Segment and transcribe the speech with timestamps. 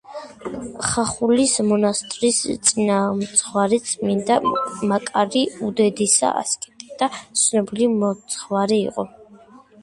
[0.91, 4.39] ხახულის მონასტრის წინამძღვარი წმინდა
[4.93, 7.11] მაკარი უდიდესი ასკეტი და
[7.43, 9.09] ცნობილი მოძღვარი იყო.